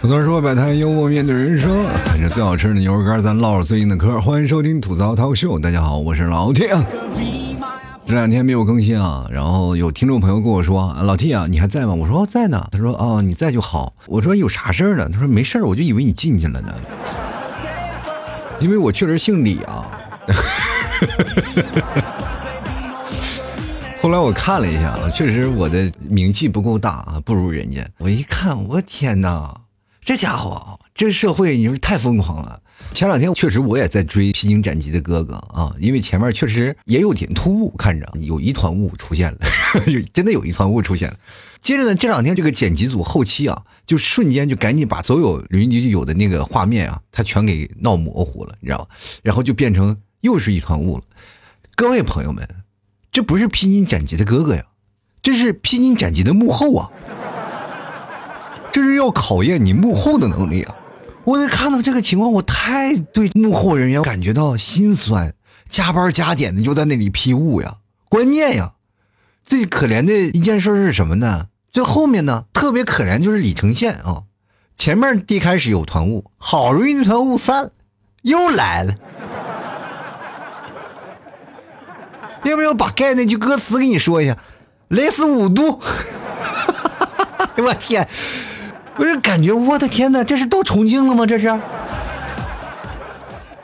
[0.00, 1.70] 吐槽说摆摊，幽默面对人生，
[2.04, 4.20] 看着最好吃的牛肉干，咱唠着最硬的嗑。
[4.20, 6.66] 欢迎收听吐槽涛秀，大家好，我是老 T。
[8.12, 16.74] 这两天没有更新啊，然后有听众朋友跟我说：“老 T 啊，你还在吗？”我说：“在呢。”他说：“哦，你在就好。”我说：“有啥事儿呢？”他说：“没事儿，我就以为你进去了呢，
[18.60, 19.98] 因为我确实姓李啊。
[24.02, 27.80] ”后来我看了一下，确实我的名气不够大啊，不如人家。
[27.96, 29.58] 我一看，我天哪！
[30.04, 32.60] 这家伙，这社会你说太疯狂了。
[32.92, 39.38] 前两天确实我也在追《披荆斩棘的哥哥》啊，因为前面确实也有点突兀，看着有一团雾出现了，
[40.12, 41.16] 真的有一团雾出现了。
[41.60, 48.86] 接着呢，这两天这个剪辑组后期啊，就瞬间就赶紧把所有云集有的那个画面啊，他全给闹模糊了，你知道吗？
[49.22, 51.04] 然后就变成又是一团雾了。
[51.74, 52.46] 各位朋友们，
[53.10, 54.64] 这不是披荆斩棘的哥哥呀，
[55.22, 56.90] 这是披荆斩棘的幕后啊。
[58.70, 60.74] 这是要考验你幕后的能力啊！
[61.24, 65.32] 我在看到这个情况，我太对幕后人员感觉到心酸，
[65.68, 67.76] 加班加点的就在那里批雾呀。
[68.08, 68.72] 关键呀，
[69.44, 71.46] 最可怜的一件事是什么呢？
[71.70, 74.24] 最后面呢，特别可怜就是李承宪啊。
[74.76, 77.70] 前面一开始有团雾，好容易那团雾散，
[78.22, 78.94] 又来了。
[82.44, 84.36] 要不要把盖那句歌词给你说一下？
[84.88, 85.80] 雷死五度。
[87.58, 88.08] 我天！
[88.96, 91.24] 我就感觉，我的天哪，这是到重庆了吗？
[91.26, 91.58] 这是，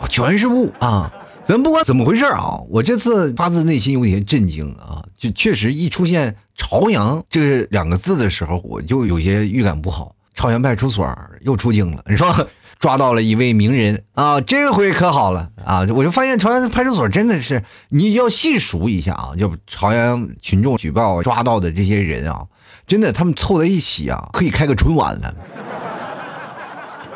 [0.09, 1.13] 全是雾啊！
[1.45, 5.05] 咱不管怎么回事啊，我这次发自内心有点震惊啊！
[5.17, 10.15] 就确实一出现朝阳这两个字的时候，我就有些预感不好。
[10.35, 11.07] 朝阳派出所
[11.43, 15.87] 又出警了，你说 抓到了一位名人啊，这回可好了啊！
[15.95, 22.45] 我就发现朝阳派出所真的是，你要细数一下啊，就朝阳群众举报抓到的这些人啊。
[22.89, 25.35] 真的，他们凑在一起啊，可以开个春晚了。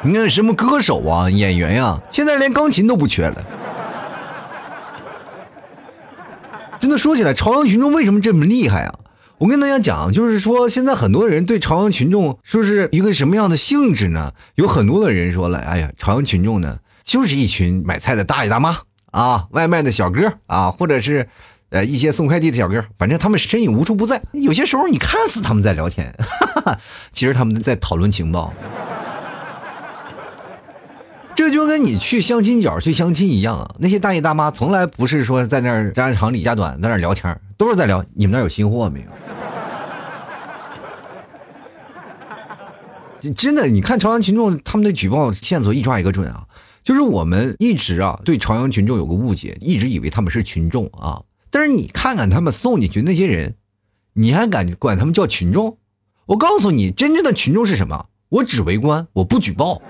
[0.02, 3.42] 你看什么歌手啊、演员呀，现在连钢琴都不缺了。
[6.78, 8.94] 真的说起来，朝阳群众为什么这么厉害啊？
[9.38, 14.34] 我跟大家讲，就是说现在很多人对朝阳群众说是一个什么样的性质呢？
[14.56, 18.76] 有很多的人说了，哎呀，朝阳群众呢，就是一群买菜的大爷大妈
[19.10, 21.26] 啊，外卖的小哥啊，或者是。
[21.72, 24.22] 呃，一些送快递的小哥，反正他们身影无处不在。
[24.32, 26.14] 有些时候你看似他们在聊天，
[27.12, 28.52] 其实他们在讨论情报。
[31.34, 39.06] 这就跟你去相亲角去相亲一样啊，那些大爷大妈从来不是说在那儿家长里家短，在那儿聊天，都是在聊你们那儿有新货没有。
[43.32, 46.44] 真的，你看朝阳群众他们的举报线索一抓一个准啊，
[46.84, 51.22] 就是我们一直啊对朝阳群众有个误解，一直以为他们是群众啊。
[51.52, 53.54] 但是你看看他们送进去那些人，
[54.14, 55.76] 你还敢管他们叫群众？
[56.26, 58.06] 我告诉你，真正的群众是什么？
[58.30, 59.82] 我只围观，我不举报，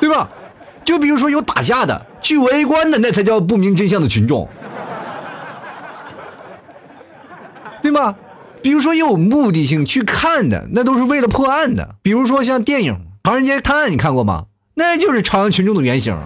[0.00, 0.30] 对吧？
[0.84, 4.48] 就比如说有打架的，去围观的，那才叫不明真相的群众，
[7.82, 8.14] 对吧？
[8.62, 11.96] 比如说有目的性去看的，那都是为了破案的。
[12.02, 14.46] 比如说像电影《唐人街探案》，你看过吗？
[14.74, 16.16] 那就是朝阳群众的原型。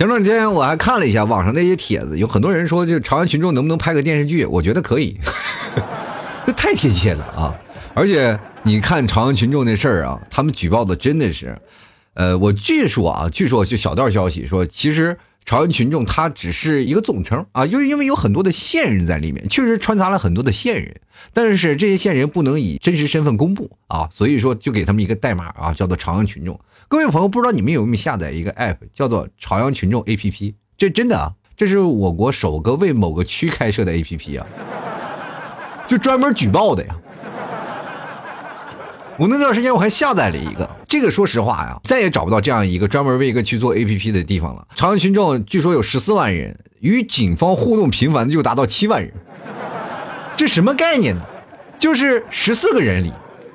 [0.00, 4.46] 前段时间我还看了一下网上那些帖子，有很多人说，就朝阳群众能不能拍个电视剧？
[4.46, 5.14] 我觉得可以，
[6.46, 7.54] 这太贴切了啊！
[7.92, 11.54] 而且你看朝阳群众那事儿啊，他们举报的真的是，
[12.14, 15.18] 呃，我据说啊，据说就小道消息说，其实。
[15.44, 21.00] 朝阳群众他只是一个总称啊，就是因为有很多的线人在里面，确实穿插了很多的线人，
[21.32, 26.58] 但是这些线人不能以真实身份公布啊，所以说就给他们一个代码啊，叫做朝阳群众。
[26.86, 30.54] 各位朋友，不知道你们有没有下载一个 app 叫做朝阳群众 app？
[30.78, 34.46] 这真的啊，这是我国首个为某个区开设的 app 啊，
[35.86, 36.96] 就专门举报的呀。
[39.20, 44.66] 我那段时间我还下载了一个，这个说实话呀，再也找不到这样一个专门为一个去做 A P P 的地方了。
[44.74, 49.12] 朝阳群众据说有十四万人，与警方互动频繁的就达到七万人，
[50.38, 51.22] 这什么概念呢？
[51.78, 53.12] 就是十四个人里，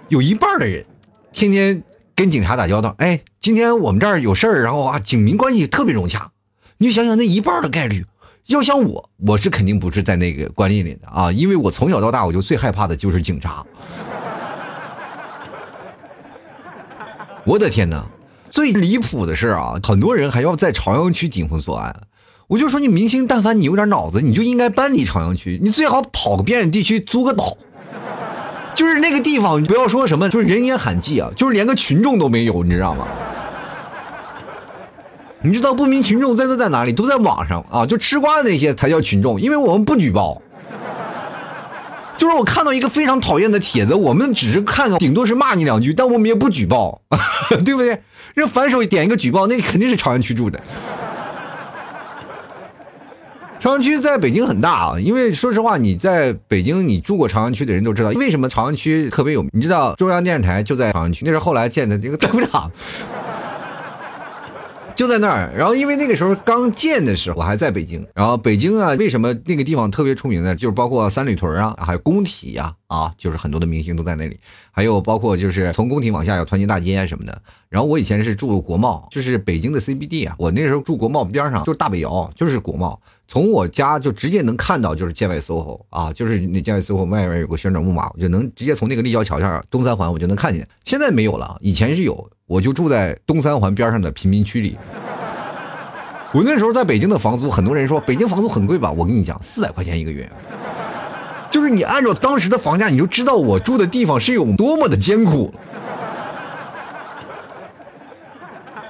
[0.10, 0.86] 有一半的人，
[1.34, 1.82] 天天
[2.16, 2.94] 跟警察打交道。
[3.00, 6.30] 哎，今天我们这儿有事儿，然后啊，警民关系特别融洽。
[6.78, 8.06] 你想想那一半的概率，
[8.46, 13.66] 要像我，我是肯定不是在那个关系里的啊，因为我从小到大我就最害怕的就是警察。
[17.46, 18.04] 我的天哪！
[18.50, 21.96] 最离谱的是啊，很多人还要在朝阳区顶风作案。
[22.48, 27.56] 我就说你明星，但凡你有点脑子，你就应该搬离朝阳区，你最好跑个边远地区租个岛，
[28.74, 33.06] 就是那个地方，你不要说什么，就是人烟罕迹啊，就是连个群众都没有，你知道吗？
[35.42, 36.94] 你知道不明群众在都在哪里？
[36.94, 40.42] 都在网上啊，就吃瓜的那些才叫群众，因为我们不举报。
[42.18, 47.02] 就是我看到一个非常讨厌的帖子，我们只是看看，顶多是骂你两句，但我们也不举报，
[47.66, 48.02] 对不对？
[48.34, 50.60] 人反手点一个举报，那肯定是朝阳区住的。
[53.60, 59.50] 朝阳区在北京很大啊，因为说实话，你在北京你住过朝阳区的人都知道，为什么朝阳区特别有名？
[59.54, 62.72] 你知道中央电视台就在朝阳区，那是后来建的这个 采访场。
[64.96, 68.06] 就在那儿，然后因为那个时候刚建的时候，我还在北京。
[68.14, 70.56] 然后北京啊，为什么那个地方特别出名呢？
[70.56, 74.40] 就是包括三里屯啊，还有工体呀，啊就是很多的明星都在那里。
[74.72, 77.42] 还有包括就是从工体往下有团结大街啊什么的。
[77.70, 80.36] 然后我以前是住国贸，就是北京的 CBD 啊。
[80.38, 83.00] 我那时候住国贸边上，就是大北窑，就是国贸。
[83.28, 90.68] 从我家就直接能看到，就是建外 SOHO 啊，就是那建外 SOHO 外面有个旋转木马，我就能直接从那个立交桥上东三环我就能看见。
[90.84, 92.30] 现在没有了，以前是有。
[92.48, 94.78] 我就住在东三环边上的贫民区里。
[96.32, 98.92] 我那时候在北京的房租，很多人说北京房租很贵吧？
[98.92, 100.32] 我跟你讲，四百块钱一个月，
[101.56, 105.54] 就是你按照当时的房价，你就知道我住的地方是有多么的艰苦。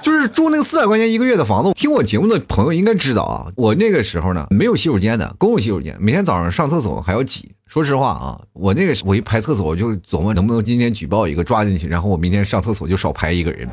[0.02, 3.46] 就是住那个四百块钱一个月的房子，听我节目的朋友应该知道啊。
[3.54, 7.52] 我那个时候呢，没有洗手间的，公共洗手间，每天早上上厕所还要挤。
[7.68, 13.68] 说实话啊，我那个我一排厕所，我就琢磨能不能今天举报一个抓进去，然后我明天上厕所就少排一个人。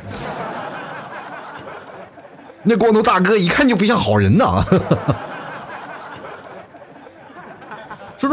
[2.62, 4.64] 那光头大哥一看就不像好人呐。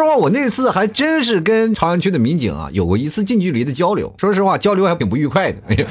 [0.03, 4.13] 实话，我那次还真是跟朝阳区的民警啊有过一次近距离的交流。
[4.19, 5.59] 说实话，交流还挺不愉快的。
[5.69, 5.87] 哎呀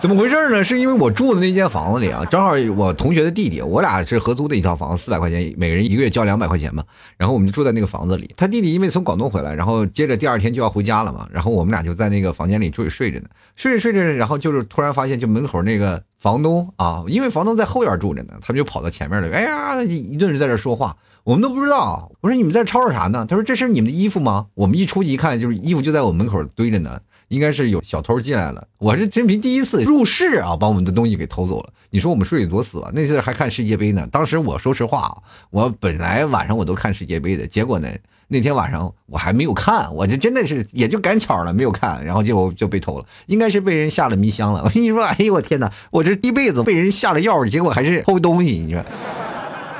[0.00, 0.64] 怎么回事呢？
[0.64, 6.82] 是因为我住的那间房子里啊，正好我同学的弟弟，我俩是合租的一套房，子，四百块钱，每个人一个月交两百块钱嘛。
[7.18, 8.32] 然后我们就住在那个房子里。
[8.34, 11.28] 他弟弟因为从广东回来，然后接着第二天就要回家了嘛。
[11.30, 13.26] 然后我们俩就在那个房间里睡睡着呢，
[13.56, 19.28] 睡着睡着，然后就是突然发现，就门口那个房东啊，因为房东在后院住着呢，他们就跑到前面了。
[19.36, 22.10] 哎呀，一顿在这说话，我们都不知道。
[22.22, 23.26] 我说你们在吵吵啥呢？
[23.28, 24.46] 他说这是你们的衣服吗？
[24.54, 26.98] 我们一出去一看，就是衣服就在我门口堆着呢。
[27.30, 31.72] 应该是有小偷进来了，我是真凭第一次入室啊，把我们的东西给偷走了。
[31.90, 32.90] 你说我们睡得多死啊？
[32.92, 34.04] 那次还看世界杯呢。
[34.10, 35.16] 当时我说实话啊，
[35.50, 37.88] 我本来晚上我都看世界杯的，结果呢，
[38.26, 44.62] 那天晚上我还没有看，我这真的是也就赶巧了没有看，然后结果就被偷了，应该是被人下了迷香了。
[44.64, 48.58] 我跟你说，哎呦我天哪，我这一辈子被人下了药，结果还是偷东西。
[48.58, 48.84] 你说，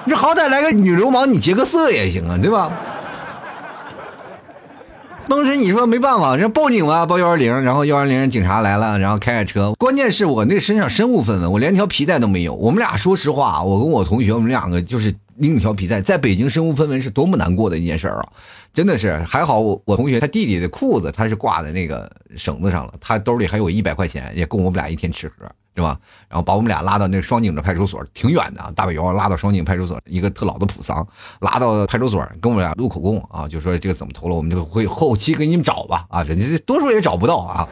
[0.05, 2.71] 你好歹来个女流氓，你劫个色也行啊，对吧？
[5.31, 9.73] 当时你说没办法，人报警吧，报幺二零，然后幺二零警察来了，然后开着车。
[9.79, 12.53] 关键是我那身上身无分文，我连条皮带都没有。
[12.53, 18.27] 我们俩说实话，我跟我同学，我们两个就是拎一条皮带，在北京身无分文是多么难过的一件事啊！
[18.75, 25.49] 真的是还好，我我同学他弟弟的裤子他是挂在那个绳子上了，他兜里还有一百块钱，也够我们俩一天吃喝。
[25.75, 25.99] 是吧？
[26.29, 31.07] 然后把我们俩拉到那双井的派出所，挺远的，大北窑拉到双井派出所，一个特老的普桑，
[31.41, 37.69] 拉到派出所跟我们俩录口供啊，就说这个怎么投了，我们就会后期给你们找吧啊，人家多数也找不到啊，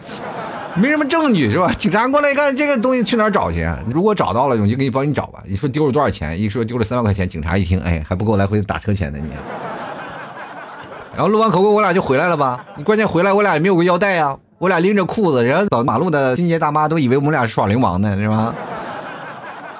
[0.76, 1.72] 没什么证据是吧？
[1.76, 3.68] 警察过来一看，这个东西去哪儿找去？
[3.92, 5.42] 如果找到了，我就给你帮你找吧。
[5.44, 6.40] 你说丢了多少钱？
[6.40, 9.30] 一说丢了三万块钱，警察一听，哎，还不够来回打车钱的你。
[11.14, 12.64] 然后录完口供，我俩就回来了吧？
[12.76, 14.38] 你关键回来，我俩也没有个腰带呀。
[14.58, 18.52] 我俩拎着裤子，人家走马路的清洁大妈都以为我们俩是耍流氓呢，是吧？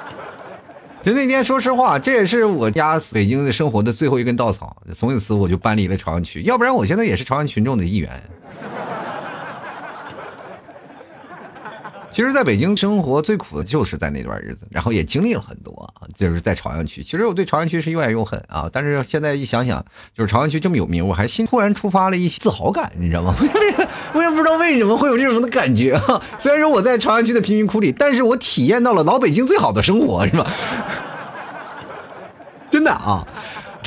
[1.03, 4.77] 就那天，说实话，这也是我家北京的生活的最后一根稻草。
[4.95, 8.23] 从此我就搬离了朝阳区，要不然我现在也是朝阳群众的一员。
[12.19, 17.01] 其实，在北京生活最苦的就是在那段日子，然后也经历了很多啊，就是在朝阳区。
[17.01, 23.37] 其实我对朝阳区是又爱又恨啊，但是现在一想想，就是朝阳区这么有名，我还心突然触发了一些自豪感，你知道吗？
[24.15, 26.21] 我也不知道为什么会有这种的感觉啊。
[26.41, 30.45] 虽然说我在朝阳区的贫民窟里，但是我体验到了老北京最好的生活，是吧？
[32.69, 33.25] 真的啊。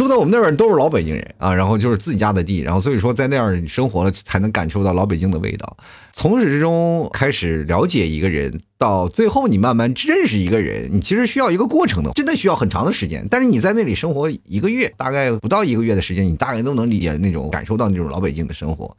[0.01, 5.77] 住在我们那边都是老北京人啊，然后就是自己家的地，然后所以说在那样生活了，才能感受到老北京的味道。
[6.11, 13.23] 从始至终开始了解一个人，到最后你慢慢认识一个人，你其实需要一个过程的，真的需要很长的时间。
[13.29, 18.97] 但是你在那里生活一个月，大概不到一个月的时间，你大概都能理解那种感受到那种老北京的生活。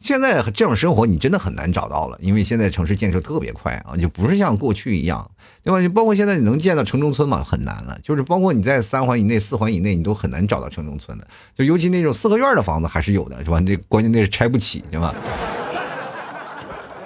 [0.00, 5.28] 现在这种生活你真的很难找到了，因为现在城市建设特别快啊，就不是像过去一样，
[5.62, 5.82] 对吧？
[5.82, 7.98] 就包括现在你能见到城中村嘛，很难了。
[8.02, 11.26] 就是包括你在三环以内、四环以内，你都很难找到城中村的。
[11.54, 13.58] 就尤其那种四合院的房子还是有的，是吧？
[13.60, 15.14] 那关键那是拆不起，对吧？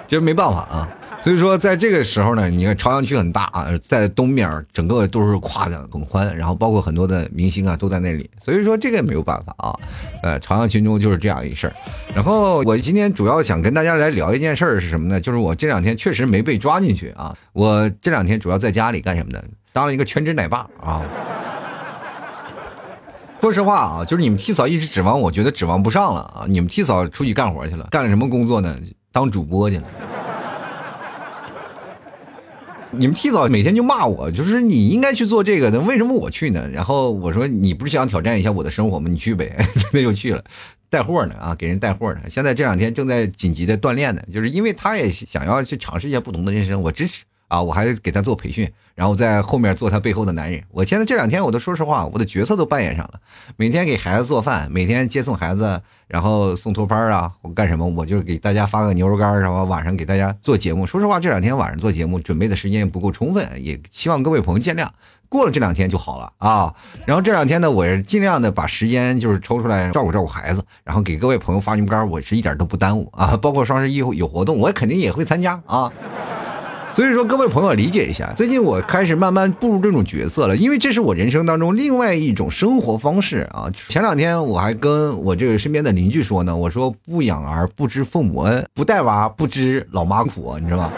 [0.07, 0.87] 就是没办法啊。
[1.23, 8.29] 所以说，在这个时候呢，你看朝阳区很大啊，在东面整个都是跨的很宽，然后包括很多的明星啊都在那里。
[8.41, 9.73] 所以说这个也没有办法啊，
[10.21, 11.73] 呃，朝阳群众就是这样一事儿。
[12.13, 15.21] 然后我今天主要想跟大家来聊一件事儿是什么呢？
[15.21, 17.33] 就是我这两天确实没被抓进去啊。
[17.53, 19.41] 我这两天主要在家里干什么呢？
[19.71, 21.01] 当了一个全职奶爸啊。
[23.39, 26.43] 说实话啊，就是你们 T 嫂一直指望，我觉得指望不上了啊。
[26.49, 28.77] 你们 T 嫂出去干活去了，干什么工作呢？
[29.13, 29.83] 当主播去了。
[32.95, 36.69] 你们提早每天就骂我，就是你应该去做这个的，为什么我去呢？
[36.71, 39.09] 然后我说你不是想挑战一下我的生活吗？
[39.09, 39.55] 你去呗，
[39.91, 40.43] 那就去了，
[40.89, 42.21] 带货呢啊，给人带货呢。
[42.29, 47.23] 现在这两天正在紧急的锻炼呢，就是因为他也想要去尝试一下不同的人生，我支持。
[47.53, 50.59] 啊，我还给他做培训，然后在后面做他背后的男人。
[50.71, 53.19] 我现在这两天，我都说实话，我的角色都扮演上了。
[53.57, 57.85] 每天给孩子做饭，每天接送孩子，然后送托班啊，我干什么？
[57.85, 60.87] 我就给大家发个牛肉干，然后晚上给大家做节目。
[60.87, 64.87] 说实话，这两天晚上做节目准备的时间也不够充分，也希望各位朋友见谅。
[65.29, 66.73] 过了这两天就好了啊。
[67.05, 73.37] 然后这两天呢，我是尽量的把时间就是抽出来照顾照顾孩子，然后给各位朋友发牛肉干，我是一点都不耽误啊。
[73.37, 75.93] 包括双十一有活动，我肯定也会参加啊。
[76.93, 83.65] 所以说，各位朋友理解一下，最近我开始慢慢步入这种角色了，因为这是我人生当中另外一种生活方式啊。
[83.89, 90.91] 前两天我还跟我这个身边的邻居说呢，我说不养儿不知父母恩，不带娃不知老妈苦，你知道吗？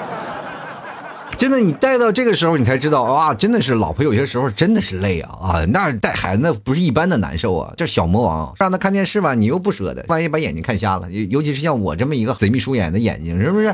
[1.37, 5.65] 真的，你带到这个时候，你才知道啊，真的是老婆有些时候真的是累啊啊！
[5.69, 13.73] 那带孩子不是一般的难受啊，这小魔王让他看电视吧，你又不舍得，万一把眼睛看瞎了，尤其是像我这么一个贼眉鼠眼的眼睛，是不是？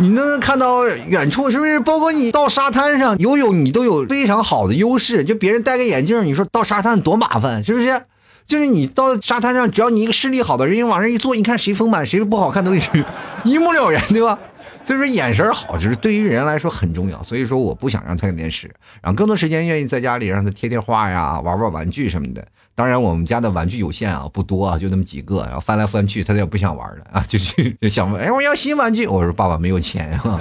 [0.00, 1.78] 你都能看到远处，是不是？
[1.80, 5.22] 包括你到沙滩上游泳，你都有非常好的优势。
[5.22, 8.02] 就别人戴个眼镜，你说到沙滩多麻烦，是不是？
[8.46, 13.04] 就是你到沙滩上，只要你一个视力好的人，往那一坐，你看谁丰满，谁不好看，都 是
[13.44, 14.38] 一目了然，对吧？
[14.82, 17.22] 所以说眼神好，就是对于人来说很重要。
[17.22, 18.66] 所以说我不想让他看电视，
[19.02, 22.46] 然后更多时间愿意在家里让他贴贴画呀，玩玩玩具什么的。
[22.74, 25.42] 当然，我们家的玩具有限啊，不多啊，就那么几个。
[25.42, 29.06] 然后翻来翻去，他也不想玩了啊，就去就想问，哎，我要新玩具。
[29.06, 30.40] 我说爸爸没有钱啊。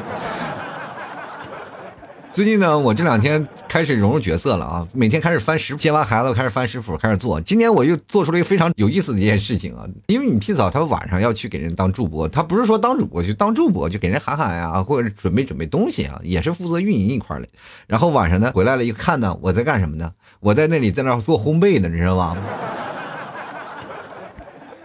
[2.31, 7.41] 最近呢，我这两天开始融入角色了啊，每天开始翻食接完孩子开始翻食谱，开始做。
[7.41, 17.47] 今天我又做出了一个非常有意思的一件事情啊，因为你提早他晚上要去给人当助播，他不是说当主播，就当助播，就给人喊喊呀，或者准备准备东西啊，也是负责运营一块的。
[17.87, 20.11] 然后晚上呢回来了，一看呢，我在干什么呢？
[20.39, 22.37] 我在那里在那做烘焙呢，你知道吗？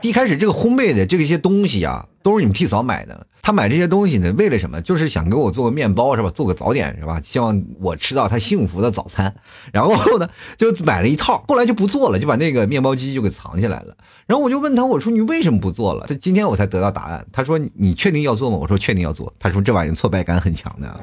[0.05, 3.27] 一开始这个烘焙的这些东西啊，都是你们替嫂买的。
[3.41, 4.79] 他买这些东西呢，为了什么？
[4.83, 6.29] 就是想给我做个面包是吧？
[6.29, 7.19] 做个早点是吧？
[7.23, 9.35] 希望我吃到他幸福的早餐。
[9.73, 13.97] 然后呢，就买了一套，后来就不做了，就把那个面包机就给藏起来了。
[14.27, 16.05] 然后我就问他，我说你为什么不做了？
[16.07, 17.27] 这今天我才得到答案。
[17.33, 18.59] 他说你确定要做吗？
[18.61, 19.33] 我说确定要做。
[19.39, 21.01] 他说这玩意挫败感很强的。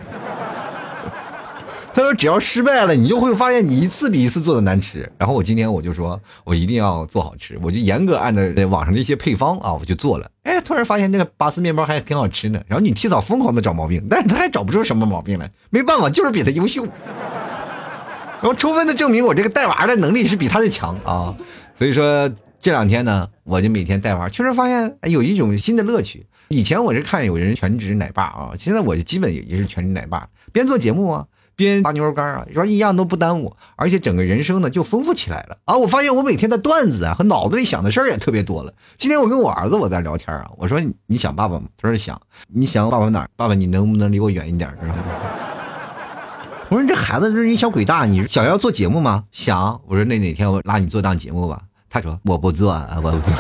[1.93, 10.31] 他说：“只要失败了，你就会发现你一次比一次做的难吃。”然后我今天我就说，我一定要做好吃，我就严格按照网上的一些配方啊，我就做了。
[10.43, 12.61] 哎，突然发现那个拔丝面包还挺好吃呢。
[12.65, 16.83] 然后你提早疯狂的找毛病，但是他还找不出什么毛病来，没办法，就是比他优秀。
[16.83, 21.35] 然后充分的证明我这个带娃的能力是比他的强啊。
[21.75, 22.31] 所以说
[22.61, 26.25] 这两天呢，我就每天带娃，确实发现有一种新的乐趣。
[26.47, 31.25] 以前我是看有人全职奶爸啊，现在我基本也是全职奶爸，边做节目啊。
[31.61, 35.77] 边扒牛肉干啊，说一样都不耽误，而且整个人生呢就丰富起来了啊！
[35.77, 38.73] 我发现我每天的段子啊和脑子里想的事儿也特别多了。
[38.97, 41.65] 今天我跟我儿子我在聊天啊，我说你想爸爸吗？
[41.77, 42.19] 他说想。
[42.47, 43.29] 你想爸爸哪儿？
[43.35, 44.69] 爸爸你能不能离我远一点？
[46.69, 49.23] 我说这孩子就是一小鬼大，你想要做节目吗？
[49.31, 49.79] 想。
[49.87, 51.61] 我说那哪天我拉你做档节目吧？
[51.89, 53.33] 他说我不做啊，我不做。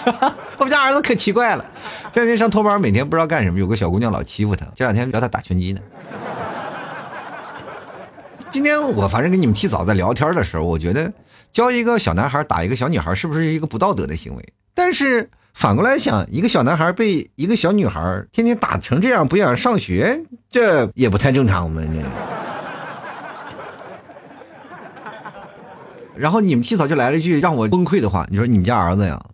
[0.56, 1.64] 我们家儿子可奇怪了，
[2.12, 5.80] 这两天上托班，每天不知道干什么，有个小姑娘老欺负他，这两天教他打拳击呢。
[8.50, 11.12] 今天我反正跟你们提早在聊天的时候，我觉得
[11.52, 14.52] 教一个小男孩打一个小女孩是不是一个不道德的行为？
[14.74, 21.82] 但是反过来想，一个小男孩被一个小女孩天天打成这样，不想上学，这也不太正常吗？
[26.16, 29.24] 然后你们提早就来了一句让我崩溃的话，你说你们家儿子呀，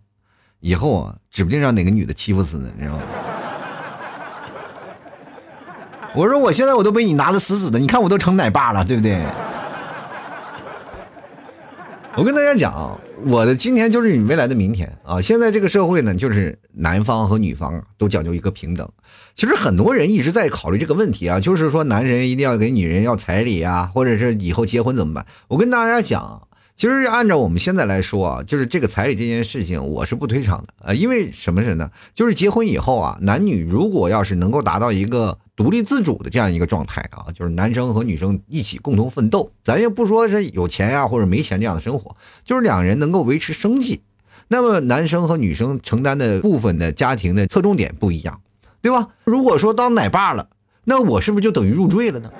[0.59, 3.01] 以后啊，指不定让哪个女的欺负死呢，你知道吗？
[6.17, 9.21] 我说我现在我都被你拿的死死的，你看我都成奶爸了，对不对？
[12.15, 15.21] 我跟大家讲，我的今天就是你未来的明天啊！
[15.21, 18.89] 现在这个社会呢，就是男方和女方都讲究一个平等。
[19.35, 25.23] 其实很多人一直在考虑这个问题啊，就是说男人一定要给女人要彩礼啊，或者是以后结婚怎么办？
[25.47, 31.91] 我跟大家讲，其实按照我们现在来说啊，就是这个彩礼这件事情，我是不推崇的啊，因为什么事呢？
[32.15, 35.37] 就是结婚以后啊，男女如果要是能够达到一个。
[35.57, 39.51] 独立自主的这样一个状态啊，就是男生和女生一起共同奋斗。
[39.63, 44.01] 咱也不说是有钱呀或者没钱这样的生活，就是两人能够维持生计。
[44.49, 48.39] 那么男生和女生承担的部分的家庭的侧重点不一样，
[48.81, 49.09] 对吧？
[49.25, 50.47] 如果说当奶爸了，
[50.83, 52.31] 那我是不是就等于入赘了呢？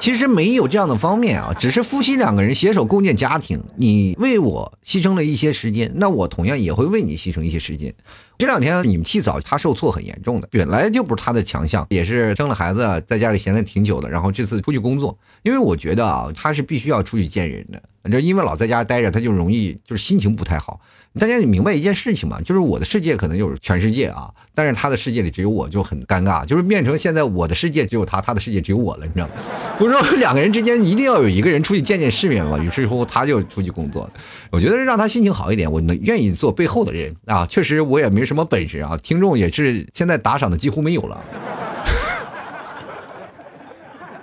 [0.00, 7.94] 其实没有这样的方面啊，只是夫妻两个人携手共建家庭，你为我牺牲了一些时间，那我同样也会为你牺牲一些时间。
[8.38, 17.82] 这两天你们替嫂她受挫很严重的，本来就不是她的强项，也是生了孩子在家里闲了挺久的，然后这次出去工作，因为我觉得啊，她是必须要出去见人的。
[18.02, 20.80] 反正因为老在家待着，他就容易就是心情不太好。
[21.18, 22.40] 大家你明白一件事情吗？
[22.42, 26.46] 就是我的世界可能就是全世界啊，但是他的世界里只有我，就很尴尬。
[26.46, 29.32] 就是变成现在我的世界只有他，他的世界只有我了，你知道吗？
[29.80, 32.56] 我说两个人之间一定要有一个人出去见见世面嘛。
[32.58, 34.12] 于是乎他就出去工作了。
[34.50, 37.44] 我觉得让他心情好一点，我能愿意做背后的人啊。
[37.46, 41.20] 确实我也没什么本事啊，听众也是现在打赏的几乎没有了。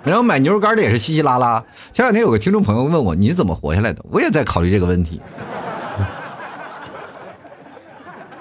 [0.04, 1.62] 然后买牛肉干的也是稀稀拉拉。
[1.92, 5.20] 前两天有个听众朋友问我你是怎么活下来的，我也在考虑这个问题。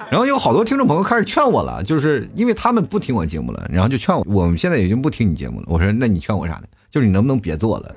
[0.10, 5.66] 然后有好多听众朋友开始劝我了，就是因为他们不听我节目了，然后就劝我，我们现在已经不听你节目了。
[5.68, 6.64] 我说那你劝我啥呢？
[6.90, 7.94] 就是你能不能别做了？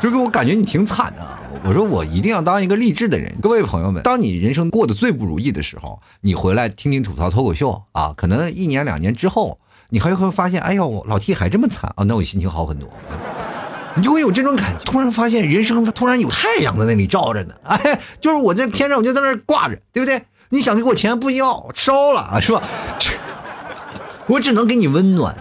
[0.00, 1.22] 就给我感觉你挺惨的。
[1.22, 3.34] 啊我说我一定要当一个励志的人。
[3.40, 9.58] 各位朋友们，当你人生过得最不如意的时候，你回来听听吐槽脱口秀啊，可能一年两年之后。
[9.90, 12.04] 你还会发现，哎呦，老 T 还这么惨啊！
[12.04, 12.88] 那我心情好很多，
[13.94, 14.80] 你就会有这种感觉。
[14.84, 20.22] 突然发现人生它突然有太阳在那里照着呢， 哎，就是我这天上我就在那挂着，对不对？
[20.50, 22.62] 你想给我钱不要，烧了是吧？
[24.26, 25.34] 我只能给你温暖。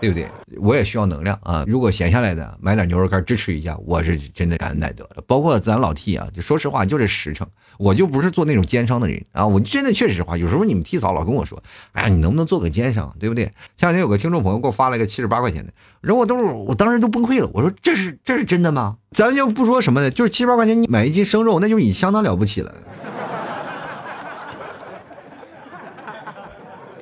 [0.00, 0.28] 对不对？
[0.58, 1.64] 我也需要能量啊！
[1.66, 5.22] 如果闲下来的，买点牛肉干支持一下，我是真的感恩戴德了。
[5.26, 7.46] 包括咱老 T 啊，就说实话，就这实诚，
[7.78, 9.46] 我就不是做那种奸商的人啊！
[9.46, 11.62] 我真的确实话，有时候你们 T 嫂老跟我说，
[11.92, 13.44] 哎呀，你能不能做个奸商，对不对？
[13.76, 18.96] 前两天有个听众朋友给我发了一个七十八块钱的，然后我都是我当时都崩溃了，我说这是这是真的吗？
[19.12, 22.74] 咱就不说什么的，就是七十八块钱你买一斤生肉，那就已相当了不起了。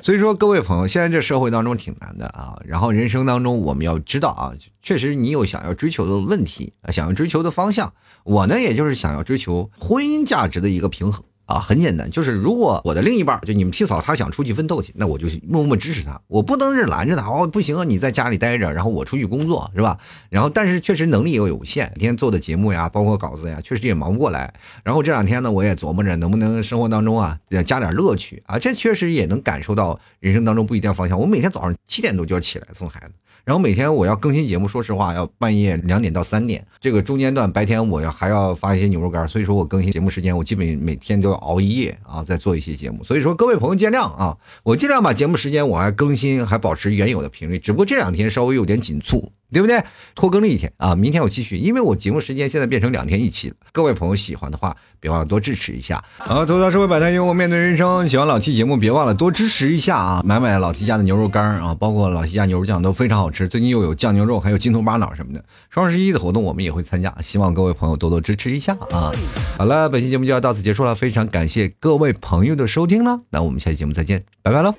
[0.04, 2.60] 所以说，各位朋友，现在这社会当中挺难的啊。
[2.66, 7.90] 然后人生当中，我们要知道啊，确实你有想要追求的问题，想要追求的方向。
[8.22, 11.24] 我呢，也就是想要追求婚姻价值的一个平衡。
[11.46, 17.28] 啊，很简单，就是如果我的另一半就你们替嫂，他想出去奋斗去，那我就默默支持他，我不能是拦着他。
[17.28, 19.98] 哦，不行啊，你在家里待着，然后我出去工作，是吧？
[20.30, 24.52] 然后，但是确实能力又有限，每天做的节目呀，包括稿子呀，确实也忙不过来。
[24.82, 31.20] 然后这两天呢，我也琢磨着能不能生活当中啊，加点乐趣啊，这确实也能感受到人生当中不一定方向。
[31.20, 33.12] 我每天早上七点多就要起来送孩子。
[33.44, 49.30] 然后每天我要更新节目，说实话要半夜两点到三点，这个中间段白天我要还要发一些牛肉干，所以说我更新节目时间我基本每天都要熬一夜啊，在做一些节目，所以说各位朋友见谅啊，我尽量把节目时间我还更新还保持原有的频率，只不过这两天稍微有点紧促。
[49.54, 49.82] 对不对？
[50.14, 53.56] 拖更了一天啊，明天我继续，因为我节目时间现在变成两天一期了。
[53.72, 56.04] 各位朋友喜欢的话，别忘了多支持一下。
[56.18, 58.06] 好，吐槽社会百态，幽默面对人生。
[58.08, 60.22] 喜欢老 T 节目，别忘了多支持一下啊！
[60.24, 63.48] 买买老 T 家的牛肉干啊，包括老 T 家牛肉酱都非常好吃。
[63.48, 65.44] 最近又有酱牛肉，还有金头巴脑什么的。
[65.70, 69.12] 双十一的活动我们也会参加，希望各位朋友多多支持一下啊！
[69.56, 74.74] 好了，本期节目就要到此结束了，非常感谢各位朋友的收听了，那我们下期节目再见，拜拜喽。